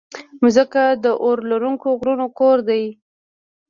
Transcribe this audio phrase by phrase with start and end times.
[0.41, 2.81] مځکه د اورلرونکو غرونو کور ده.